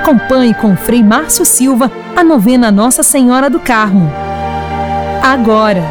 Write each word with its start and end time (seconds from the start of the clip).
Acompanhe 0.00 0.54
com 0.54 0.74
Frei 0.74 1.02
Márcio 1.02 1.44
Silva 1.44 1.92
a 2.16 2.24
novena 2.24 2.72
Nossa 2.72 3.02
Senhora 3.02 3.50
do 3.50 3.60
Carmo. 3.60 4.10
Agora. 5.22 5.84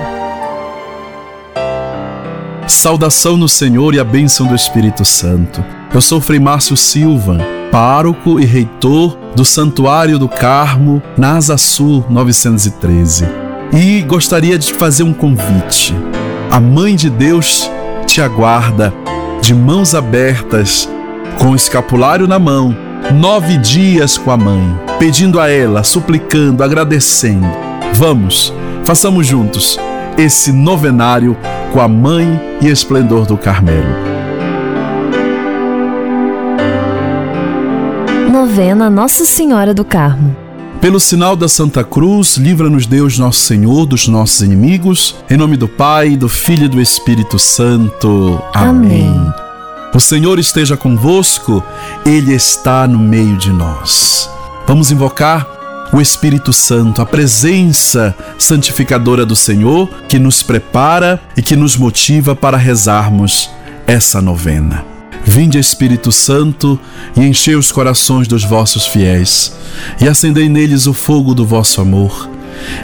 Saudação 2.67 3.37
no 3.37 3.47
Senhor 3.47 3.93
e 3.93 3.99
a 3.99 4.03
bênção 4.03 4.47
do 4.47 4.55
Espírito 4.55 5.05
Santo. 5.05 5.63
Eu 5.93 6.01
sou 6.01 6.19
Frei 6.19 6.39
Márcio 6.39 6.75
Silva, 6.75 7.37
pároco 7.71 8.39
e 8.39 8.45
reitor 8.45 9.15
do 9.35 9.45
Santuário 9.45 10.17
do 10.17 10.27
Carmo, 10.27 11.03
na 11.15 11.35
Asa 11.35 11.55
Sul 11.55 12.03
913. 12.09 13.27
E 13.71 14.01
gostaria 14.01 14.57
de 14.57 14.73
fazer 14.73 15.03
um 15.03 15.13
convite. 15.13 15.95
A 16.49 16.59
Mãe 16.59 16.95
de 16.95 17.11
Deus 17.11 17.69
te 18.07 18.21
aguarda 18.21 18.91
de 19.39 19.53
mãos 19.53 19.93
abertas, 19.93 20.89
com 21.37 21.51
o 21.51 21.55
escapulário 21.55 22.27
na 22.27 22.39
mão, 22.39 22.88
nove 23.13 23.57
dias 23.57 24.17
com 24.17 24.31
a 24.31 24.37
mãe, 24.37 24.79
pedindo 24.97 25.39
a 25.39 25.49
ela, 25.49 25.83
suplicando, 25.83 26.63
agradecendo. 26.63 27.47
Vamos, 27.93 28.53
façamos 28.83 29.25
juntos 29.25 29.79
esse 30.17 30.51
novenário 30.51 31.37
com 31.71 31.79
a 31.79 31.87
mãe 31.87 32.39
e 32.61 32.67
esplendor 32.67 33.25
do 33.25 33.37
Carmelo. 33.37 33.87
Novena 38.31 38.89
Nossa 38.89 39.25
Senhora 39.25 39.73
do 39.73 39.85
Carmo. 39.85 40.35
Pelo 40.81 40.99
sinal 40.99 41.35
da 41.35 41.47
Santa 41.47 41.83
Cruz, 41.83 42.37
livra-nos 42.37 42.85
Deus 42.85 43.17
Nosso 43.17 43.41
Senhor 43.41 43.85
dos 43.85 44.07
nossos 44.07 44.41
inimigos. 44.41 45.15
Em 45.29 45.35
nome 45.35 45.57
do 45.57 45.67
Pai, 45.67 46.15
do 46.15 46.29
Filho 46.29 46.65
e 46.65 46.69
do 46.69 46.79
Espírito 46.79 47.37
Santo. 47.37 48.41
Amém. 48.53 49.09
Amém. 49.09 49.48
O 49.93 49.99
Senhor 49.99 50.37
esteja 50.37 50.77
convosco, 50.77 51.63
Ele 52.05 52.33
está 52.33 52.87
no 52.87 52.99
meio 52.99 53.35
de 53.37 53.51
nós. 53.51 54.29
Vamos 54.67 54.91
invocar 54.91 55.47
o 55.91 55.99
Espírito 55.99 56.53
Santo, 56.53 57.01
a 57.01 57.05
presença 57.05 58.15
santificadora 58.37 59.25
do 59.25 59.35
Senhor 59.35 59.89
que 60.07 60.19
nos 60.19 60.43
prepara 60.43 61.19
e 61.35 61.41
que 61.41 61.55
nos 61.55 61.75
motiva 61.75 62.35
para 62.35 62.55
rezarmos 62.55 63.49
essa 63.87 64.21
novena. 64.21 64.85
Vinde, 65.25 65.57
Espírito 65.57 66.11
Santo, 66.11 66.79
e 67.15 67.21
enchei 67.21 67.55
os 67.55 67.71
corações 67.71 68.27
dos 68.27 68.43
vossos 68.43 68.85
fiéis, 68.85 69.55
e 69.99 70.07
acendei 70.07 70.47
neles 70.47 70.85
o 70.85 70.93
fogo 70.93 71.33
do 71.33 71.45
vosso 71.45 71.81
amor. 71.81 72.29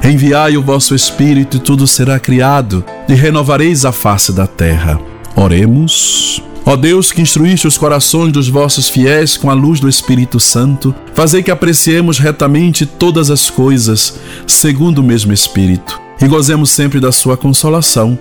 Enviai 0.04 0.58
o 0.58 0.64
vosso 0.64 0.96
Espírito, 0.96 1.58
e 1.58 1.60
tudo 1.60 1.86
será 1.86 2.20
criado, 2.20 2.84
e 3.08 3.14
renovareis 3.14 3.86
a 3.86 3.92
face 3.92 4.34
da 4.34 4.48
terra. 4.48 5.00
Oremos. 5.36 6.42
Ó 6.68 6.76
Deus, 6.76 7.12
que 7.12 7.22
instruíste 7.22 7.68
os 7.68 7.78
corações 7.78 8.34
dos 8.34 8.50
vossos 8.50 8.90
fiéis 8.90 9.38
com 9.38 9.52
a 9.52 9.54
luz 9.54 9.80
do 9.80 9.88
Espírito 9.88 10.40
Santo, 10.40 10.96
fazei 11.14 11.44
que 11.44 11.52
apreciemos 11.52 12.18
retamente 12.18 12.88
todas 12.88 13.30
as 13.30 13.52
coisas, 13.52 14.20
segundo 14.48 14.98
o 14.98 15.04
mesmo 15.04 15.32
Espírito, 15.32 16.02
e 16.20 16.28
gozemos 16.28 16.72
sempre 16.72 17.00
da 17.00 17.12
sua 17.12 17.38
consolação. 17.38 18.18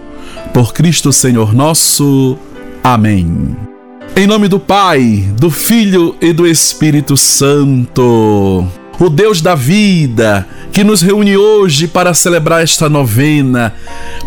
Por 0.52 0.74
Cristo 0.74 1.10
Senhor 1.10 1.54
nosso. 1.54 2.36
Amém. 2.82 3.56
Em 4.14 4.26
nome 4.26 4.46
do 4.46 4.60
Pai, 4.60 5.26
do 5.38 5.50
Filho 5.50 6.14
e 6.20 6.32
do 6.32 6.46
Espírito 6.46 7.16
Santo. 7.16 8.66
O 9.00 9.08
Deus 9.08 9.40
da 9.40 9.54
vida, 9.54 10.46
que 10.70 10.84
nos 10.84 11.00
reúne 11.00 11.36
hoje 11.36 11.88
para 11.88 12.12
celebrar 12.12 12.62
esta 12.62 12.88
novena, 12.88 13.72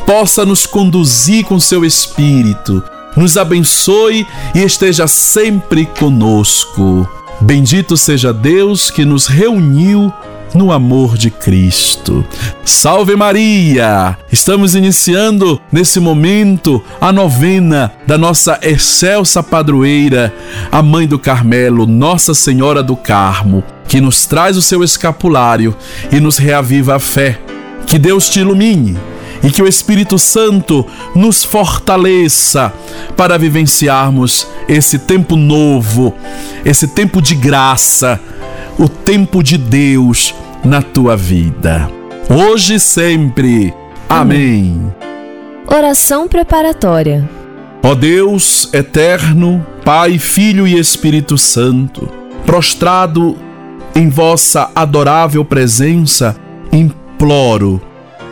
possa 0.05 0.43
nos 0.43 0.65
conduzir 0.65 1.45
com 1.45 1.59
seu 1.59 1.85
Espírito, 1.85 2.83
nos 3.17 3.35
abençoe 3.35 4.25
e 4.53 4.59
esteja 4.59 5.07
sempre 5.07 5.85
conosco. 5.85 7.09
Bendito 7.41 7.97
seja 7.97 8.31
Deus 8.31 8.89
que 8.91 9.03
nos 9.03 9.25
reuniu 9.25 10.13
no 10.53 10.71
amor 10.71 11.17
de 11.17 11.29
Cristo. 11.29 12.25
Salve 12.63 13.15
Maria! 13.15 14.17
Estamos 14.31 14.75
iniciando 14.75 15.59
nesse 15.71 15.99
momento 15.99 16.81
a 17.01 17.11
novena 17.11 17.91
da 18.05 18.17
nossa 18.17 18.59
excelsa 18.61 19.43
padroeira, 19.43 20.33
a 20.71 20.81
Mãe 20.81 21.07
do 21.07 21.19
Carmelo, 21.19 21.85
Nossa 21.85 22.33
Senhora 22.33 22.81
do 22.81 22.95
Carmo, 22.95 23.63
que 23.87 23.99
nos 23.99 24.25
traz 24.25 24.55
o 24.55 24.61
seu 24.61 24.83
escapulário 24.83 25.75
e 26.11 26.19
nos 26.19 26.37
reaviva 26.37 26.95
a 26.95 26.99
fé. 26.99 27.39
Que 27.85 27.97
Deus 27.97 28.29
te 28.29 28.39
ilumine 28.39 28.97
e 29.47 29.49
que 29.49 29.61
o 29.61 29.67
Espírito 29.67 30.19
Santo 30.19 30.85
nos 31.15 31.41
fortaleça 31.41 32.73
para 33.15 33.37
vivenciarmos 33.37 34.45
esse 34.67 34.99
tempo 34.99 35.37
novo, 35.37 36.13
esse 36.65 36.89
tempo 36.89 37.21
de 37.21 37.33
graça 37.33 38.19
o 38.77 38.87
tempo 38.87 39.41
de 39.41 39.57
Deus 39.57 40.35
na 40.63 40.81
tua 40.81 41.15
vida. 41.17 41.89
Hoje 42.29 42.75
e 42.75 42.79
sempre. 42.79 43.73
Amém. 44.09 44.93
Oração 45.65 46.27
preparatória. 46.27 47.27
Ó 47.81 47.95
Deus 47.95 48.69
eterno, 48.73 49.65
Pai, 49.83 50.19
Filho 50.19 50.67
e 50.67 50.77
Espírito 50.77 51.37
Santo, 51.37 52.07
prostrado 52.45 53.37
em 53.95 54.09
vossa 54.09 54.69
adorável 54.75 55.43
presença, 55.43 56.35
imploro 56.71 57.81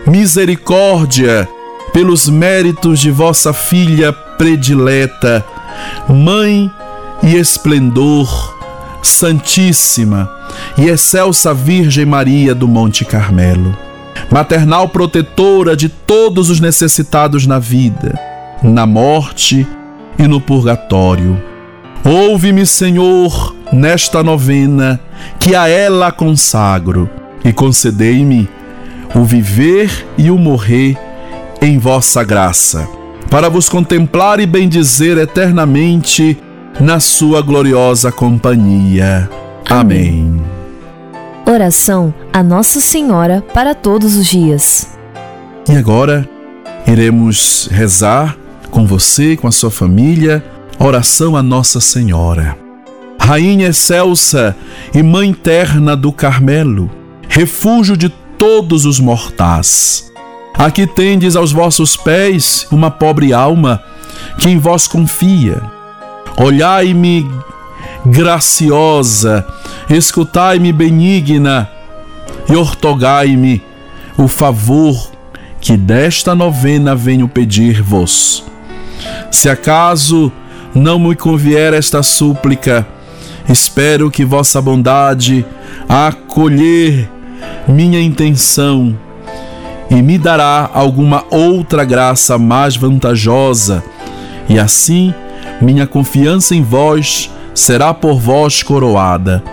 misericórdia 0.06 1.48
pelos 1.94 2.30
méritos 2.30 3.00
de 3.00 3.10
vossa 3.10 3.54
filha 3.54 4.12
predileta, 4.12 5.46
mãe 6.08 6.70
e 7.24 7.36
esplendor 7.36 8.54
Santíssima 9.02 10.30
e 10.78 10.88
Excelsa 10.88 11.54
Virgem 11.54 12.06
Maria 12.06 12.54
do 12.54 12.68
Monte 12.68 13.06
Carmelo, 13.06 13.76
maternal 14.32 14.90
protetora 14.90 15.76
de 15.76 15.90
todos 15.90 16.50
os 16.50 16.60
necessitados 16.60 17.46
na 17.46 17.60
vida, 17.60 18.20
na 18.62 18.86
morte 18.86 19.66
e 20.18 20.28
no 20.28 20.42
purgatório. 20.42 21.42
Ouve-me, 22.04 22.66
Senhor, 22.66 23.56
nesta 23.72 24.22
novena 24.22 25.00
que 25.40 25.56
a 25.56 25.68
ela 25.68 26.12
consagro, 26.12 27.10
e 27.44 27.54
concedei-me 27.54 28.50
o 29.16 29.24
viver 29.24 30.06
e 30.18 30.30
o 30.30 30.38
morrer 30.38 30.98
em 31.62 31.78
vossa 31.78 32.24
graça, 32.24 32.88
para 33.30 33.50
vos 33.50 33.70
contemplar 33.70 34.40
e 34.40 34.46
bendizer 34.46 35.18
eternamente 35.18 36.38
na 36.80 37.00
sua 37.00 37.42
gloriosa 37.42 38.12
companhia. 38.12 39.30
Amém. 39.70 40.42
Oração 41.48 42.14
a 42.34 42.44
Nossa 42.44 42.82
Senhora 42.82 43.44
para 43.54 43.74
todos 43.74 44.16
os 44.16 44.28
dias. 44.28 44.90
E 45.70 45.76
agora 45.76 46.28
iremos 46.86 47.70
rezar 47.72 48.38
com 48.70 48.86
você, 48.86 49.38
com 49.38 49.48
a 49.48 49.52
sua 49.52 49.72
família, 49.72 50.44
oração 50.78 51.38
a 51.38 51.42
Nossa 51.42 51.80
Senhora. 51.80 52.58
Rainha 53.18 53.70
excelsa 53.70 54.56
e 54.94 55.02
Mãe 55.02 55.34
terna 55.34 55.96
do 55.96 56.12
Carmelo, 56.12 56.92
refúgio 57.28 57.96
de 57.96 58.10
todos 58.38 58.86
os 58.86 59.00
mortais. 59.00 60.12
Aqui 60.58 60.88
tendes 60.88 61.36
aos 61.36 61.52
vossos 61.52 61.98
pés 61.98 62.68
uma 62.72 62.90
pobre 62.90 63.34
alma 63.34 63.84
que 64.38 64.50
em 64.50 64.58
vós 64.58 64.88
confia 64.88 65.76
Olhai-me 66.38 67.32
graciosa, 68.06 69.48
escutai-me 69.90 70.74
benigna 70.74 71.70
e 72.50 72.56
ortogai-me 72.56 73.64
o 74.18 74.28
favor 74.28 75.12
que 75.62 75.78
desta 75.78 76.36
novena 76.36 76.94
venho 76.94 77.30
pedir-vos. 77.30 78.44
Se 79.32 79.50
acaso 79.50 80.30
não 80.74 81.00
me 81.00 81.16
convier 81.16 81.74
esta 81.74 82.04
súplica, 82.04 82.86
espero 83.48 84.12
que 84.12 84.26
vossa 84.26 84.62
bondade 84.62 85.46
acolher 85.88 87.10
minha 87.68 88.02
intenção 88.02 88.98
e 89.90 90.02
me 90.02 90.18
dará 90.18 90.70
alguma 90.74 91.24
outra 91.30 91.84
graça 91.84 92.38
mais 92.38 92.76
vantajosa, 92.76 93.84
e 94.50 94.58
assim 94.60 95.14
minha 95.62 95.88
confiança 95.88 96.56
em 96.56 96.64
vós 96.64 97.30
será 97.54 97.94
por 97.94 98.20
vós 98.20 98.62
coroada. 98.62 99.44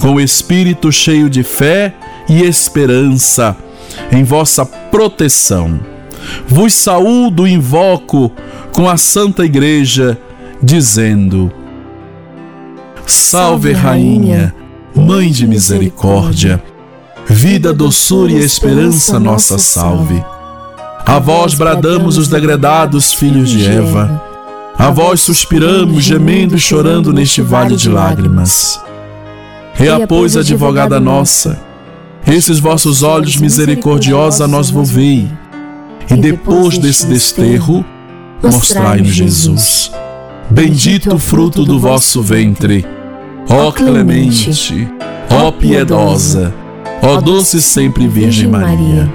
Com 0.00 0.14
o 0.14 0.20
espírito 0.20 0.90
cheio 0.90 1.28
de 1.28 1.42
fé 1.42 1.94
e 2.28 2.42
esperança 2.42 3.56
em 4.10 4.24
vossa 4.24 4.64
proteção. 4.64 5.78
Vos 6.46 6.72
saúdo 6.72 7.46
e 7.46 7.52
invoco 7.52 8.32
com 8.72 8.88
a 8.88 8.96
Santa 8.96 9.44
Igreja, 9.44 10.18
dizendo: 10.62 11.52
Salve, 13.06 13.72
Rainha, 13.72 14.54
Mãe 14.94 15.30
de 15.30 15.46
misericórdia, 15.46 16.62
vida, 17.30 17.72
doçura 17.72 18.32
e 18.32 18.38
esperança, 18.38 19.20
nossa 19.20 19.56
salve. 19.56 20.22
A 21.06 21.18
vós 21.20 21.54
bradamos 21.54 22.18
os 22.18 22.28
degredados 22.28 23.12
filhos 23.12 23.48
de 23.48 23.66
Eva. 23.66 24.20
A 24.76 24.90
vós 24.90 25.20
suspiramos, 25.20 26.02
gemendo 26.02 26.56
e 26.56 26.58
chorando 26.58 27.12
neste 27.12 27.40
vale 27.40 27.76
de 27.76 27.88
lágrimas. 27.88 28.80
Rea, 29.74 30.06
pois, 30.06 30.36
advogada 30.36 30.98
nossa, 30.98 31.60
esses 32.26 32.58
vossos 32.58 33.02
olhos 33.02 33.36
misericordiosa 33.36 34.48
nós 34.48 34.68
volvei, 34.68 35.28
e 36.10 36.16
depois 36.16 36.78
desse 36.78 37.06
desterro, 37.06 37.84
mostrai-nos 38.42 39.14
Jesus. 39.14 39.92
Bendito 40.50 41.14
o 41.14 41.18
fruto 41.18 41.64
do 41.64 41.78
vosso 41.78 42.20
ventre, 42.22 42.84
ó 43.48 43.70
clemente, 43.70 44.88
ó 45.30 45.52
piedosa, 45.52 46.52
ó 47.02 47.20
doce 47.20 47.60
sempre 47.60 48.06
Virgem 48.06 48.48
Maria. 48.48 49.12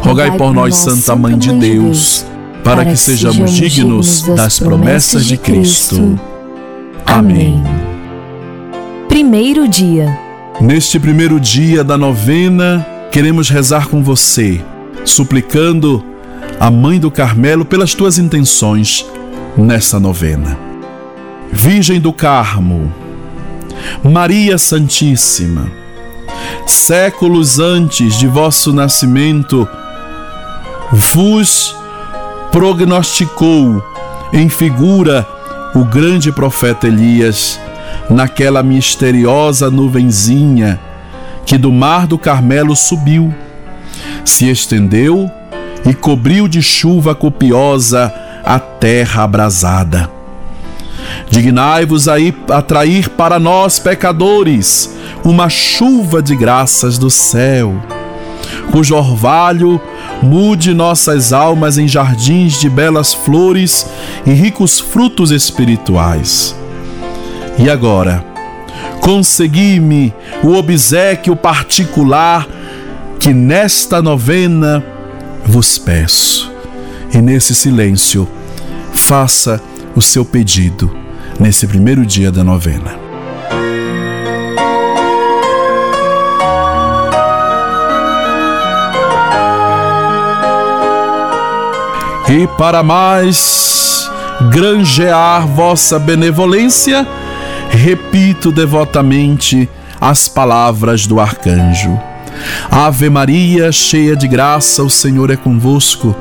Rogai 0.00 0.36
por 0.36 0.52
nós, 0.52 0.74
Santa 0.74 1.14
Mãe 1.14 1.38
de 1.38 1.52
Deus, 1.52 2.26
para 2.64 2.84
que 2.84 2.96
sejamos 2.96 3.52
dignos 3.52 4.22
das 4.22 4.58
promessas 4.58 5.24
de 5.24 5.36
Cristo. 5.36 6.18
Amém. 7.06 7.62
Primeiro 9.08 9.68
dia. 9.68 10.18
Neste 10.60 10.98
primeiro 10.98 11.38
dia 11.38 11.84
da 11.84 11.96
novena, 11.96 12.86
queremos 13.10 13.48
rezar 13.48 13.88
com 13.88 14.02
você, 14.02 14.60
suplicando 15.04 16.04
a 16.58 16.70
Mãe 16.70 16.98
do 16.98 17.10
Carmelo 17.10 17.64
pelas 17.64 17.94
tuas 17.94 18.18
intenções 18.18 19.06
nessa 19.56 20.00
novena. 20.00 20.58
Virgem 21.50 22.00
do 22.00 22.12
Carmo, 22.12 22.92
Maria 24.02 24.56
Santíssima, 24.56 25.70
séculos 26.72 27.58
antes 27.58 28.18
de 28.18 28.26
vosso 28.26 28.72
nascimento, 28.72 29.68
vos 30.90 31.76
prognosticou 32.50 33.82
em 34.32 34.48
figura 34.48 35.26
o 35.74 35.84
grande 35.84 36.32
profeta 36.32 36.86
Elias 36.86 37.60
naquela 38.10 38.62
misteriosa 38.62 39.70
nuvenzinha 39.70 40.80
que 41.44 41.58
do 41.58 41.72
mar 41.72 42.06
do 42.06 42.18
Carmelo 42.18 42.74
subiu, 42.74 43.34
se 44.24 44.48
estendeu 44.48 45.30
e 45.84 45.92
cobriu 45.92 46.48
de 46.48 46.62
chuva 46.62 47.14
copiosa 47.14 48.12
a 48.44 48.58
terra 48.58 49.24
abrasada. 49.24 50.10
Dignai-vos 51.30 52.08
aí 52.08 52.34
atrair 52.50 53.08
para 53.10 53.38
nós, 53.38 53.78
pecadores, 53.78 54.94
uma 55.24 55.48
chuva 55.48 56.22
de 56.22 56.34
graças 56.34 56.98
do 56.98 57.10
céu, 57.10 57.74
cujo 58.70 58.94
orvalho 58.94 59.80
mude 60.22 60.74
nossas 60.74 61.32
almas 61.32 61.78
em 61.78 61.86
jardins 61.86 62.58
de 62.60 62.68
belas 62.68 63.12
flores 63.12 63.86
e 64.26 64.32
ricos 64.32 64.80
frutos 64.80 65.30
espirituais. 65.30 66.54
E 67.58 67.68
agora, 67.68 68.24
consegui-me 69.00 70.14
o 70.42 70.54
obsequio 70.54 71.36
particular 71.36 72.46
que 73.18 73.32
nesta 73.32 74.00
novena 74.00 74.82
vos 75.44 75.78
peço. 75.78 76.50
E 77.12 77.18
nesse 77.18 77.54
silêncio, 77.54 78.26
faça 78.92 79.60
o 79.94 80.00
seu 80.00 80.24
pedido 80.24 80.90
nesse 81.38 81.66
primeiro 81.66 82.06
dia 82.06 82.32
da 82.32 82.42
novena. 82.42 83.11
E 92.32 92.46
para 92.46 92.82
mais 92.82 94.10
granjear 94.50 95.46
vossa 95.46 95.98
benevolência, 95.98 97.06
repito 97.68 98.50
devotamente 98.50 99.68
as 100.00 100.30
palavras 100.30 101.06
do 101.06 101.20
arcanjo. 101.20 102.00
Ave 102.70 103.10
Maria, 103.10 103.70
cheia 103.70 104.16
de 104.16 104.26
graça, 104.26 104.82
o 104.82 104.88
Senhor 104.88 105.30
é 105.30 105.36
convosco. 105.36 106.16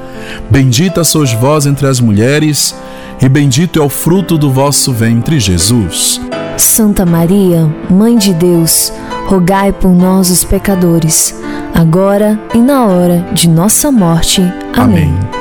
Bendita 0.50 1.06
sois 1.06 1.32
vós 1.32 1.66
entre 1.66 1.88
as 1.88 2.02
mulheres, 2.02 2.76
e 3.22 3.30
bendito 3.30 3.80
é 3.80 3.82
o 3.82 3.88
fruto 3.88 4.38
do 4.38 4.52
vosso 4.52 4.92
ventre, 4.92 5.40
Jesus. 5.40 6.20
Santa 6.58 7.06
Maria, 7.06 7.74
Mãe 7.90 8.18
de 8.18 8.34
Deus, 8.34 8.92
rogai 9.28 9.72
por 9.72 9.92
nós, 9.92 10.30
os 10.30 10.44
pecadores, 10.44 11.34
agora 11.74 12.38
e 12.54 12.58
na 12.58 12.86
hora 12.86 13.26
de 13.32 13.48
nossa 13.48 13.90
morte. 13.94 14.42
Amém. 14.76 15.04
Amém. 15.06 15.41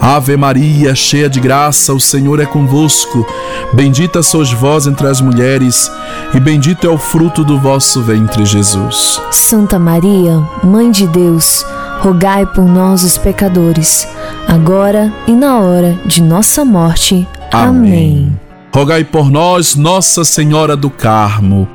Ave 0.00 0.36
Maria, 0.36 0.94
cheia 0.94 1.28
de 1.28 1.40
graça, 1.40 1.92
o 1.92 2.00
Senhor 2.00 2.40
é 2.40 2.46
convosco. 2.46 3.26
Bendita 3.72 4.22
sois 4.22 4.52
vós 4.52 4.86
entre 4.86 5.06
as 5.06 5.20
mulheres, 5.20 5.90
e 6.34 6.40
bendito 6.40 6.86
é 6.86 6.90
o 6.90 6.98
fruto 6.98 7.44
do 7.44 7.58
vosso 7.58 8.02
ventre, 8.02 8.44
Jesus. 8.44 9.20
Santa 9.30 9.78
Maria, 9.78 10.40
Mãe 10.62 10.90
de 10.90 11.06
Deus, 11.06 11.64
rogai 12.00 12.46
por 12.46 12.64
nós, 12.64 13.02
os 13.02 13.18
pecadores, 13.18 14.06
agora 14.46 15.12
e 15.26 15.32
na 15.32 15.58
hora 15.60 15.98
de 16.06 16.22
nossa 16.22 16.64
morte. 16.64 17.26
Amém. 17.52 18.38
Rogai 18.74 19.04
por 19.04 19.30
nós, 19.30 19.74
Nossa 19.74 20.24
Senhora 20.24 20.76
do 20.76 20.90
Carmo, 20.90 21.66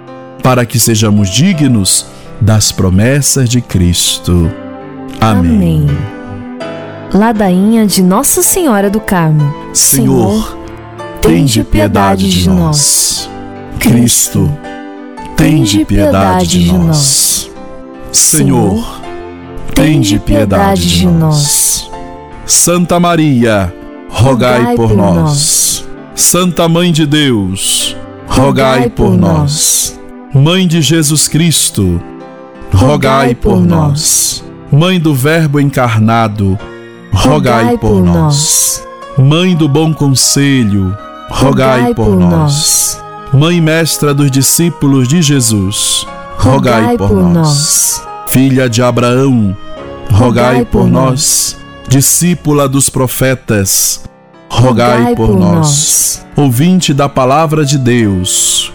para 0.44 0.66
que 0.66 0.80
sejamos 0.80 1.30
dignos 1.30 2.06
das 2.40 2.72
promessas 2.72 3.50
de 3.50 3.60
Cristo. 3.62 4.52
Amém. 5.20 5.56
Amém. 5.56 6.21
Ladainha 7.14 7.86
de 7.86 8.02
Nossa 8.02 8.42
Senhora 8.42 8.90
do 8.90 9.02
Carmo. 9.02 9.54
Senhor, 9.74 10.58
tende 11.22 11.62
piedade 11.62 12.30
de 12.30 12.50
nós. 12.50 13.30
Cristo, 13.80 14.50
tende 15.36 15.84
piedade 15.84 16.64
de 16.64 16.72
nós. 16.72 17.52
Senhor, 18.14 19.02
tende 19.76 20.20
piedade 20.20 21.00
de 21.00 21.06
nós. 21.06 21.92
Santa 22.46 22.98
Maria, 22.98 23.74
rogai 24.10 24.76
por 24.76 24.96
nós. 24.96 25.86
Santa 26.16 26.70
Mãe 26.70 26.94
de 26.94 27.06
Deus, 27.06 27.96
rogai 28.26 28.90
por 28.90 29.18
nós. 29.18 30.00
Mãe 30.34 30.66
de 30.66 30.82
Jesus 30.82 31.28
Cristo, 31.28 32.02
rogai 32.74 33.36
por 33.36 33.60
nós. 33.60 34.42
Mãe 34.72 34.98
do 34.98 35.14
Verbo 35.14 35.60
encarnado, 35.60 36.58
rogai 37.22 37.78
por 37.78 38.02
nós. 38.02 38.84
Mãe 39.18 39.56
do 39.56 39.68
bom 39.68 39.94
conselho, 39.94 40.96
rogai 41.30 41.94
por 41.94 42.16
nós. 42.16 43.02
Mãe 43.32 43.62
mestra 43.62 44.14
dos 44.14 44.32
discípulos 44.32 45.08
de 45.08 45.22
Jesus, 45.22 46.06
rogai 46.38 46.98
por 46.98 47.14
nós. 47.14 48.04
Filha 48.28 48.70
de 48.70 48.82
Abraão, 48.82 49.56
rogai 50.12 50.66
por 50.66 50.88
nós. 50.88 51.58
Discípula 51.88 52.68
dos 52.68 52.90
profetas, 52.90 54.04
rogai 54.50 55.16
por 55.16 55.38
nós. 55.38 56.26
Ouvinte 56.36 56.94
da 56.94 57.08
palavra 57.08 57.64
de 57.66 57.78
Deus, 57.78 58.74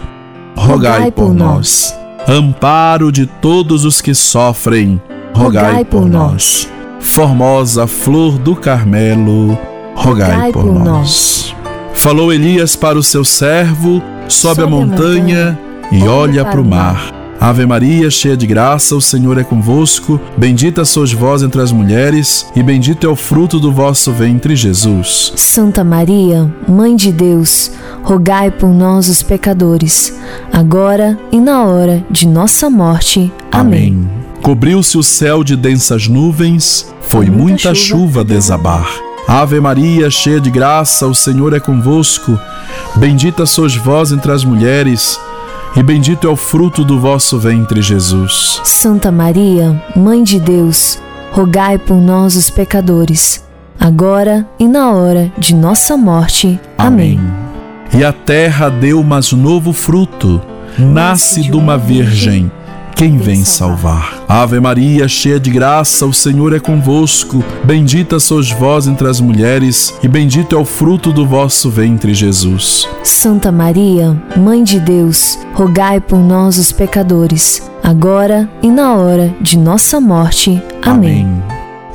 rogai 0.55 1.11
por 1.11 1.33
nós. 1.33 1.93
Amparo 2.27 3.11
de 3.11 3.25
todos 3.25 3.83
os 3.85 3.99
que 3.99 4.13
sofrem, 4.13 5.01
rogai 5.33 5.83
por 5.83 6.05
nós. 6.05 6.69
Formosa 6.99 7.87
flor 7.87 8.37
do 8.37 8.55
Carmelo, 8.55 9.57
rogai 9.95 10.51
por 10.51 10.65
nós. 10.65 11.55
Falou 11.93 12.31
Elias 12.31 12.75
para 12.75 12.97
o 12.97 13.03
seu 13.03 13.23
servo: 13.23 14.01
sobe 14.27 14.61
a 14.61 14.67
montanha 14.67 15.57
e 15.91 16.03
olha 16.03 16.43
para 16.45 16.61
o 16.61 16.65
mar 16.65 17.17
Ave 17.39 17.67
Maria, 17.67 18.09
cheia 18.09 18.35
de 18.35 18.47
graça, 18.47 18.95
o 18.95 19.01
Senhor 19.01 19.37
é 19.37 19.43
convosco. 19.43 20.19
Bendita 20.35 20.83
sois 20.83 21.13
vós 21.13 21.43
entre 21.43 21.61
as 21.61 21.71
mulheres, 21.71 22.47
e 22.55 22.63
bendito 22.63 23.05
é 23.05 23.09
o 23.09 23.15
fruto 23.15 23.59
do 23.59 23.71
vosso 23.71 24.11
ventre, 24.11 24.55
Jesus. 24.55 25.33
Santa 25.35 25.83
Maria, 25.83 26.51
Mãe 26.67 26.95
de 26.95 27.11
Deus, 27.11 27.71
rogai 28.01 28.49
por 28.49 28.69
nós, 28.69 29.07
os 29.07 29.21
pecadores, 29.21 30.17
agora 30.51 31.17
e 31.31 31.39
na 31.39 31.63
hora 31.63 32.03
de 32.09 32.27
nossa 32.27 32.69
morte. 32.69 33.31
Amém. 33.51 33.89
Amém. 33.89 34.26
Cobriu-se 34.47 34.97
o 34.97 35.03
céu 35.03 35.43
de 35.43 35.57
densas 35.57 36.07
nuvens, 36.07 36.87
foi 37.01 37.29
muita, 37.29 37.75
chuva 37.75 38.23
desabar. 38.23 38.87
Ave 39.27 39.59
Maria, 39.59 40.09
cheia 40.09 40.39
de 40.39 40.49
graça, 40.49 41.05
o 41.05 41.13
Senhor 41.13 41.53
é 41.53 41.59
convosco. 41.59 42.39
Bendita 42.95 43.45
sois 43.45 43.75
vós 43.75 44.13
entre 44.13 44.31
as 44.31 44.45
mulheres, 44.45 45.19
e 45.75 45.83
bendito 45.83 46.25
é 46.25 46.29
o 46.29 46.37
fruto 46.37 46.85
do 46.85 46.97
vosso 46.97 47.37
ventre, 47.37 47.81
Jesus. 47.81 48.61
Santa 48.63 49.11
Maria, 49.11 49.83
Mãe 49.93 50.23
de 50.23 50.39
Deus, 50.39 50.97
rogai 51.33 51.77
por 51.77 51.97
nós, 51.97 52.37
os 52.37 52.49
pecadores, 52.49 53.43
agora 53.77 54.47
e 54.57 54.65
na 54.65 54.93
hora 54.93 55.29
de 55.37 55.53
nossa 55.53 55.97
morte. 55.97 56.57
Amém. 56.77 57.19
Amém. 57.19 57.99
e 57.99 58.01
a 58.01 58.13
terra 58.13 58.69
deu 58.69 59.03
mais 59.03 59.33
novo 59.33 59.73
fruto. 59.73 60.41
Nasce 60.79 61.41
de 61.41 61.51
uma 61.51 61.77
virgem 61.77 62.49
quem 62.97 63.15
vem 63.15 63.45
salvar. 63.45 64.25
Ave 64.27 64.59
Maria, 64.59 65.07
cheia 65.07 65.39
de 65.39 65.51
graça, 65.51 66.03
o 66.03 66.11
Senhor 66.11 66.51
é 66.53 66.59
convosco. 66.59 67.43
Bendita 67.63 68.19
sois 68.19 68.49
vós 68.49 68.87
entre 68.87 69.07
as 69.07 69.21
mulheres, 69.21 69.93
e 70.01 70.07
bendito 70.07 70.55
é 70.55 70.59
o 70.59 70.65
fruto 70.65 71.13
do 71.13 71.25
vosso 71.25 71.69
ventre, 71.69 72.11
Jesus. 72.15 72.89
Santa 73.03 73.51
Maria, 73.51 74.19
Mãe 74.35 74.63
de 74.63 74.79
Deus, 74.79 75.37
rogai 75.53 75.99
por 75.99 76.17
nós, 76.17 76.57
os 76.57 76.71
pecadores, 76.71 77.69
agora 77.83 78.49
e 78.63 78.71
na 78.71 78.95
hora 78.95 79.33
de 79.39 79.59
nossa 79.59 80.01
morte. 80.01 80.61
Amém. 80.81 81.21
Amém. 81.21 81.43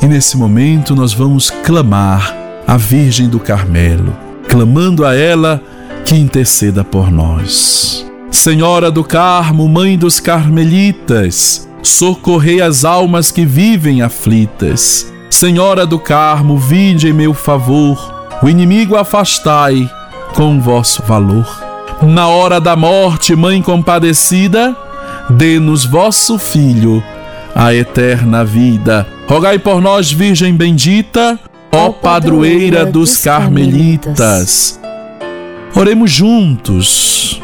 E 0.00 0.06
nesse 0.06 0.37
momento 0.37 0.94
nós 0.94 1.12
vamos 1.12 1.50
clamar 1.50 2.37
a 2.64 2.76
Virgem 2.76 3.28
do 3.28 3.40
Carmelo, 3.40 4.16
clamando 4.49 5.04
a 5.04 5.16
ela 5.16 5.61
que 6.04 6.14
interceda 6.14 6.85
por 6.85 7.11
nós. 7.11 8.12
Senhora 8.32 8.90
do 8.90 9.04
Carmo, 9.04 9.68
Mãe 9.68 9.96
dos 9.96 10.18
Carmelitas, 10.18 11.68
socorrei 11.82 12.60
as 12.60 12.84
almas 12.84 13.30
que 13.30 13.44
vivem 13.44 14.02
aflitas. 14.02 15.12
Senhora 15.30 15.86
do 15.86 15.98
Carmo, 15.98 16.56
vinde 16.56 17.08
em 17.08 17.12
meu 17.12 17.34
favor, 17.34 17.96
o 18.42 18.48
inimigo 18.48 18.96
afastai 18.96 19.88
com 20.34 20.58
vosso 20.58 21.02
valor. 21.02 21.46
Na 22.02 22.26
hora 22.26 22.58
da 22.58 22.74
morte, 22.74 23.36
Mãe 23.36 23.62
compadecida, 23.62 24.74
dê-nos 25.30 25.84
vosso 25.84 26.36
Filho 26.38 27.04
a 27.54 27.72
eterna 27.72 28.44
vida. 28.44 29.06
Rogai 29.28 29.58
por 29.58 29.80
nós, 29.80 30.10
Virgem 30.10 30.54
bendita, 30.56 31.38
ó 31.70 31.90
padroeira 31.90 32.86
dos 32.86 33.18
Carmelitas. 33.18 34.80
Oremos 35.76 36.10
juntos. 36.10 37.40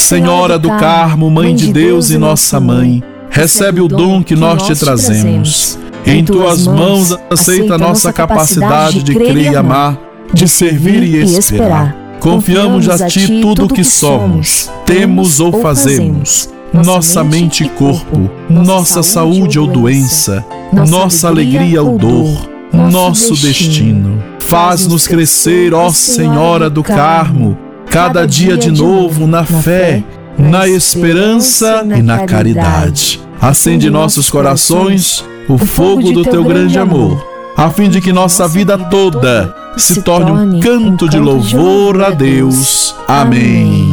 Senhora 0.00 0.58
do 0.58 0.68
Carmo, 0.70 1.30
Mãe 1.30 1.54
de 1.54 1.72
Deus 1.72 2.10
e 2.10 2.18
nossa 2.18 2.58
Mãe, 2.58 3.02
recebe 3.28 3.80
o 3.80 3.86
dom 3.86 4.22
que 4.24 4.34
nós 4.34 4.66
te 4.66 4.74
trazemos. 4.74 5.78
Em 6.06 6.24
tuas 6.24 6.66
mãos 6.66 7.16
aceita 7.30 7.76
nossa 7.76 8.12
capacidade 8.12 9.02
de 9.02 9.14
crer 9.14 9.52
e 9.52 9.54
amar, 9.54 9.96
de 10.32 10.48
servir 10.48 11.02
e 11.02 11.22
esperar. 11.22 11.94
Confiamos 12.18 12.88
a 12.88 13.06
ti 13.06 13.40
tudo 13.40 13.66
o 13.66 13.68
que 13.68 13.84
somos, 13.84 14.70
temos 14.84 15.38
ou 15.38 15.60
fazemos, 15.60 16.48
nossa 16.72 17.22
mente 17.22 17.64
e 17.64 17.68
corpo, 17.68 18.30
nossa 18.48 19.02
saúde 19.02 19.58
ou 19.58 19.66
doença, 19.66 20.44
nossa 20.88 21.28
alegria 21.28 21.82
ou 21.82 21.98
dor, 21.98 22.50
nosso 22.72 23.34
destino. 23.34 24.20
Faz-nos 24.40 25.06
crescer, 25.06 25.72
ó 25.72 25.90
Senhora 25.90 26.68
do 26.68 26.82
Carmo 26.82 27.69
cada 27.90 28.24
dia 28.24 28.56
de 28.56 28.70
novo 28.70 29.26
na 29.26 29.44
fé, 29.44 30.02
na 30.38 30.68
esperança 30.68 31.84
e 31.84 32.00
na 32.00 32.24
caridade. 32.24 33.20
Acende 33.40 33.88
em 33.88 33.90
nossos 33.90 34.30
corações 34.30 35.24
o 35.48 35.58
fogo 35.58 36.12
do 36.12 36.22
teu 36.22 36.44
grande 36.44 36.78
amor, 36.78 37.26
a 37.56 37.68
fim 37.68 37.90
de 37.90 38.00
que 38.00 38.12
nossa 38.12 38.46
vida 38.46 38.78
toda 38.78 39.54
se 39.76 40.02
torne 40.02 40.30
um 40.30 40.60
canto 40.60 41.08
de 41.08 41.18
louvor 41.18 42.02
a 42.02 42.10
Deus. 42.10 42.94
Amém. 43.08 43.92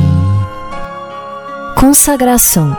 Consagração. 1.76 2.78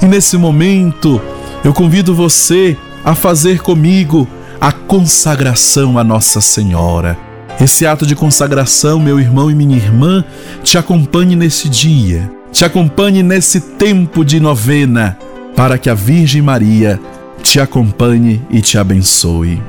E 0.00 0.06
nesse 0.06 0.36
momento, 0.36 1.20
eu 1.64 1.74
convido 1.74 2.14
você 2.14 2.76
a 3.04 3.14
fazer 3.14 3.60
comigo 3.60 4.26
a 4.60 4.70
consagração 4.70 5.98
a 5.98 6.04
Nossa 6.04 6.40
Senhora 6.40 7.29
esse 7.60 7.86
ato 7.86 8.06
de 8.06 8.16
consagração, 8.16 8.98
meu 8.98 9.20
irmão 9.20 9.50
e 9.50 9.54
minha 9.54 9.76
irmã, 9.76 10.24
te 10.62 10.78
acompanhe 10.78 11.36
nesse 11.36 11.68
dia, 11.68 12.30
te 12.50 12.64
acompanhe 12.64 13.22
nesse 13.22 13.60
tempo 13.60 14.24
de 14.24 14.40
novena, 14.40 15.18
para 15.54 15.76
que 15.76 15.90
a 15.90 15.94
Virgem 15.94 16.40
Maria 16.40 16.98
te 17.42 17.60
acompanhe 17.60 18.40
e 18.50 18.62
te 18.62 18.78
abençoe. 18.78 19.62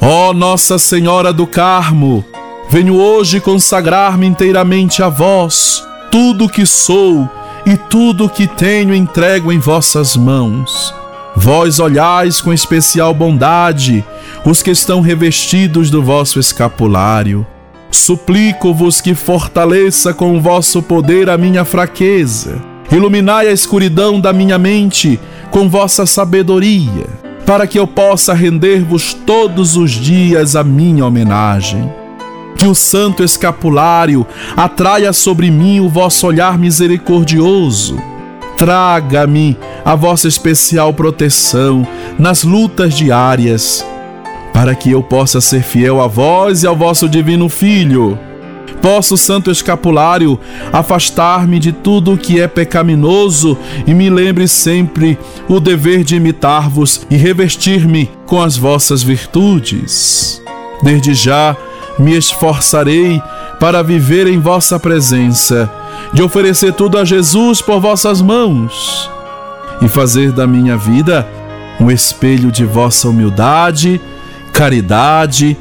Ó 0.00 0.30
oh, 0.30 0.32
Nossa 0.32 0.78
Senhora 0.78 1.32
do 1.32 1.46
Carmo, 1.46 2.24
venho 2.70 2.94
hoje 2.94 3.40
consagrar-me 3.40 4.26
inteiramente 4.26 5.02
a 5.02 5.08
vós, 5.08 5.84
tudo 6.10 6.46
o 6.46 6.48
que 6.48 6.64
sou 6.64 7.28
e 7.66 7.76
tudo 7.76 8.24
o 8.24 8.28
que 8.28 8.46
tenho 8.46 8.94
entrego 8.94 9.52
em 9.52 9.58
vossas 9.58 10.16
mãos. 10.16 10.94
Vós 11.36 11.80
olhais 11.80 12.40
com 12.40 12.52
especial 12.52 13.12
bondade 13.12 14.04
os 14.44 14.62
que 14.62 14.70
estão 14.70 15.00
revestidos 15.00 15.90
do 15.90 16.02
vosso 16.02 16.38
escapulário. 16.38 17.46
Suplico-vos 17.90 19.00
que 19.00 19.14
fortaleça 19.14 20.14
com 20.14 20.36
o 20.36 20.40
vosso 20.40 20.82
poder 20.82 21.28
a 21.28 21.36
minha 21.36 21.64
fraqueza. 21.64 22.62
Iluminai 22.90 23.48
a 23.48 23.52
escuridão 23.52 24.20
da 24.20 24.32
minha 24.32 24.58
mente 24.58 25.18
com 25.50 25.68
vossa 25.68 26.04
sabedoria, 26.06 27.06
para 27.46 27.66
que 27.66 27.78
eu 27.78 27.86
possa 27.86 28.34
render-vos 28.34 29.14
todos 29.14 29.76
os 29.76 29.90
dias 29.90 30.54
a 30.54 30.62
minha 30.62 31.06
homenagem. 31.06 31.92
Que 32.56 32.66
o 32.66 32.74
santo 32.74 33.22
escapulário 33.22 34.26
atraia 34.56 35.12
sobre 35.12 35.50
mim 35.50 35.80
o 35.80 35.88
vosso 35.88 36.26
olhar 36.26 36.58
misericordioso. 36.58 38.13
Traga-me 38.64 39.58
a 39.84 39.94
vossa 39.94 40.26
especial 40.26 40.90
proteção 40.94 41.86
nas 42.18 42.44
lutas 42.44 42.94
diárias 42.94 43.84
para 44.54 44.74
que 44.74 44.90
eu 44.90 45.02
possa 45.02 45.38
ser 45.38 45.62
fiel 45.62 46.00
a 46.00 46.06
vós 46.06 46.62
e 46.62 46.66
ao 46.66 46.74
vosso 46.74 47.06
divino 47.06 47.50
Filho. 47.50 48.18
Posso, 48.80 49.18
Santo 49.18 49.50
Escapulário, 49.50 50.40
afastar-me 50.72 51.58
de 51.58 51.72
tudo 51.72 52.14
o 52.14 52.16
que 52.16 52.40
é 52.40 52.48
pecaminoso 52.48 53.58
e 53.86 53.92
me 53.92 54.08
lembre 54.08 54.48
sempre 54.48 55.18
o 55.46 55.60
dever 55.60 56.02
de 56.02 56.16
imitar-vos 56.16 57.06
e 57.10 57.16
revestir-me 57.16 58.10
com 58.24 58.40
as 58.40 58.56
vossas 58.56 59.02
virtudes. 59.02 60.42
Desde 60.82 61.12
já 61.12 61.54
me 61.98 62.16
esforçarei 62.16 63.20
para 63.60 63.82
viver 63.82 64.26
em 64.26 64.40
vossa 64.40 64.80
presença, 64.80 65.70
de 66.12 66.22
oferecer 66.22 66.72
tudo 66.72 66.98
a 66.98 67.04
Jesus 67.04 67.60
por 67.60 67.80
vossas 67.80 68.20
mãos 68.20 69.10
e 69.80 69.88
fazer 69.88 70.32
da 70.32 70.46
minha 70.46 70.76
vida 70.76 71.26
um 71.80 71.90
espelho 71.90 72.52
de 72.52 72.64
vossa 72.64 73.08
humildade 73.08 74.00
caridade, 74.54 75.56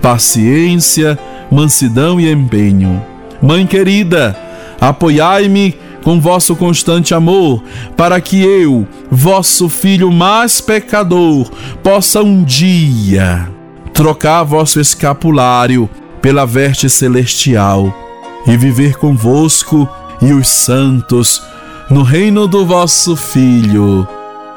paciência, 0.00 1.18
mansidão 1.50 2.20
e 2.20 2.30
empenho. 2.30 3.04
Mãe 3.42 3.66
querida, 3.66 4.38
apoiai-me 4.80 5.76
com 6.04 6.20
vosso 6.20 6.54
constante 6.54 7.12
amor, 7.12 7.60
para 7.96 8.20
que 8.20 8.40
eu, 8.40 8.86
vosso 9.10 9.68
filho 9.68 10.12
mais 10.12 10.60
pecador, 10.60 11.50
possa 11.82 12.22
um 12.22 12.44
dia 12.44 13.50
trocar 13.92 14.44
vosso 14.44 14.78
escapulário 14.78 15.90
pela 16.22 16.46
veste 16.46 16.88
celestial 16.88 18.05
e 18.46 18.56
viver 18.56 18.96
convosco 18.96 19.88
e 20.20 20.32
os 20.32 20.48
santos 20.48 21.42
no 21.90 22.02
reino 22.02 22.46
do 22.46 22.64
vosso 22.64 23.16
Filho. 23.16 24.06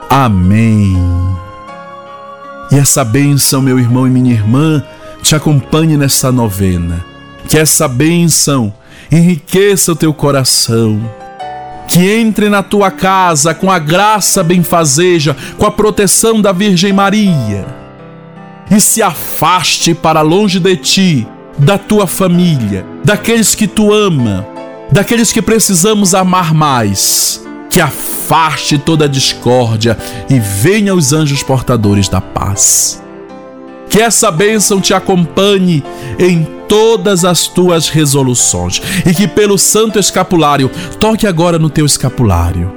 Amém. 0.10 0.98
E 2.72 2.76
essa 2.76 3.04
bênção, 3.04 3.62
meu 3.62 3.80
irmão 3.80 4.08
e 4.08 4.10
minha 4.10 4.34
irmã, 4.34 4.84
te 5.22 5.36
acompanhe 5.36 5.98
nessa 5.98 6.32
novena. 6.32 7.04
Que 7.48 7.58
essa 7.58 7.88
bênção 7.88 8.74
enriqueça 9.12 9.92
o 9.92 9.96
teu 9.96 10.14
coração. 10.14 11.00
Que 11.88 12.08
entre 12.12 12.50
na 12.50 12.62
tua 12.62 12.92
casa 12.92 13.54
com 13.54 13.72
a 13.72 13.80
graça 13.80 14.44
benfazeja, 14.44 15.36
com 15.58 15.66
a 15.66 15.72
proteção 15.72 16.40
da 16.40 16.52
Virgem 16.52 16.94
Maria. 16.94 17.66
E 18.70 18.80
se 18.80 19.02
afaste 19.02 19.96
para 19.96 20.22
longe 20.22 20.60
de 20.60 20.76
ti, 20.78 21.28
da 21.60 21.78
tua 21.78 22.08
família, 22.08 22.86
daqueles 23.04 23.54
que 23.54 23.68
tu 23.68 23.94
ama, 23.94 24.48
daqueles 24.92 25.32
que 25.32 25.42
precisamos 25.42 26.16
amar 26.16 26.54
mais. 26.54 27.46
Que 27.70 27.82
a 27.82 27.92
afaste 28.30 28.78
toda 28.78 29.10
discórdia 29.10 29.98
e 30.30 30.40
venha 30.40 30.94
os 30.94 31.14
anjos 31.14 31.42
portadores 31.42 32.08
da 32.08 32.22
paz. 32.22 33.04
Que 33.90 34.00
essa 34.00 34.30
bênção 34.30 34.80
te 34.80 34.94
acompanhe 34.94 35.84
em 36.20 36.48
todas 36.68 37.26
as 37.26 37.48
tuas 37.48 37.90
resoluções 37.90 38.80
e 39.04 39.16
que 39.16 39.28
pelo 39.28 39.58
santo 39.58 39.98
escapulário 39.98 40.70
toque 41.00 41.26
agora 41.26 41.58
no 41.58 41.72
teu 41.72 41.88
escapulário. 41.88 42.72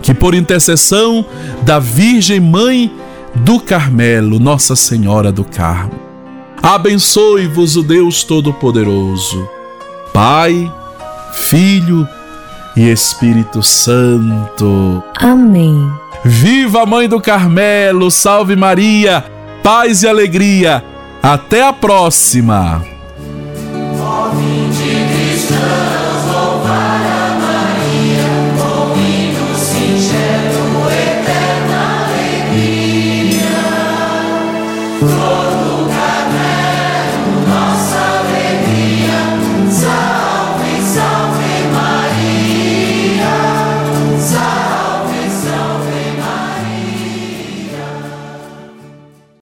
Que 0.00 0.14
por 0.14 0.32
intercessão 0.32 1.26
da 1.62 1.80
Virgem 1.80 2.38
Mãe 2.38 2.92
do 3.34 3.58
Carmelo, 3.58 4.38
Nossa 4.38 4.76
Senhora 4.76 5.32
do 5.32 5.42
Carmo, 5.42 6.03
abençoe-vos 6.64 7.76
o 7.76 7.82
Deus 7.82 8.24
Todo-Poderoso, 8.24 9.46
Pai, 10.14 10.72
Filho 11.34 12.08
e 12.74 12.90
Espírito 12.90 13.62
Santo. 13.62 15.02
Amém. 15.20 15.92
Viva 16.24 16.82
a 16.82 16.86
Mãe 16.86 17.06
do 17.06 17.20
Carmelo, 17.20 18.10
salve 18.10 18.56
Maria, 18.56 19.22
paz 19.62 20.02
e 20.02 20.08
alegria. 20.08 20.82
Até 21.22 21.62
a 21.62 21.72
próxima. 21.72 22.93